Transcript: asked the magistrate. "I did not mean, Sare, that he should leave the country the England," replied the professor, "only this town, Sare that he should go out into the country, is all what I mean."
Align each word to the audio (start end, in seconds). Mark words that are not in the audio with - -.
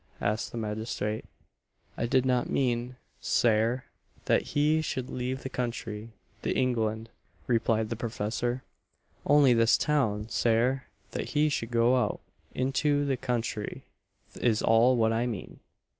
asked 0.19 0.51
the 0.51 0.57
magistrate. 0.57 1.25
"I 1.95 2.07
did 2.07 2.25
not 2.25 2.49
mean, 2.49 2.95
Sare, 3.19 3.85
that 4.25 4.41
he 4.57 4.81
should 4.81 5.11
leave 5.11 5.43
the 5.43 5.47
country 5.49 6.09
the 6.41 6.55
England," 6.57 7.09
replied 7.45 7.89
the 7.89 7.95
professor, 7.95 8.63
"only 9.27 9.53
this 9.53 9.77
town, 9.77 10.27
Sare 10.27 10.87
that 11.11 11.29
he 11.37 11.49
should 11.49 11.69
go 11.69 11.97
out 11.97 12.19
into 12.55 13.05
the 13.05 13.15
country, 13.15 13.83
is 14.33 14.63
all 14.63 14.97
what 14.97 15.13
I 15.13 15.27
mean." 15.27 15.59